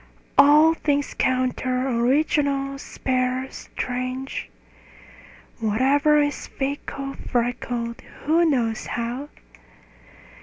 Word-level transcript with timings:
All 0.35 0.73
things 0.73 1.13
counter, 1.13 1.87
original, 1.87 2.79
spare, 2.79 3.45
strange; 3.51 4.49
Whatever 5.59 6.19
is 6.19 6.47
fickle, 6.47 7.13
freckled 7.13 8.01
(who 8.23 8.43
knows 8.43 8.87
how?) 8.87 9.29